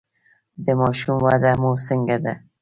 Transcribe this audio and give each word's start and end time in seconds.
د 0.65 0.67
ماشوم 0.79 1.17
وده 1.25 1.51
مو 1.61 1.71
څنګه 1.87 2.17
ده؟ 2.23 2.33